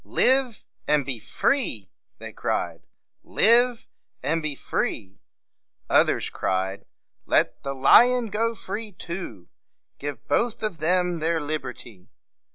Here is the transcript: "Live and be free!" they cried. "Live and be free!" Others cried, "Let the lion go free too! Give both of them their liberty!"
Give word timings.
"Live 0.03 0.65
and 0.87 1.05
be 1.05 1.19
free!" 1.19 1.91
they 2.17 2.33
cried. 2.33 2.87
"Live 3.21 3.87
and 4.23 4.41
be 4.41 4.55
free!" 4.55 5.19
Others 5.91 6.31
cried, 6.31 6.85
"Let 7.27 7.61
the 7.61 7.75
lion 7.75 8.31
go 8.31 8.55
free 8.55 8.93
too! 8.93 9.47
Give 9.99 10.27
both 10.27 10.63
of 10.63 10.79
them 10.79 11.19
their 11.19 11.39
liberty!" 11.39 12.09